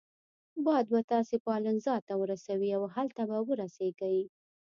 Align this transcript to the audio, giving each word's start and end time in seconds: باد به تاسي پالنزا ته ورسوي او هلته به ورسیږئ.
باد 0.65 0.85
به 0.93 0.99
تاسي 1.11 1.37
پالنزا 1.45 1.95
ته 2.07 2.13
ورسوي 2.21 2.69
او 2.77 2.83
هلته 2.95 3.21
به 3.29 3.37
ورسیږئ. 3.47 4.19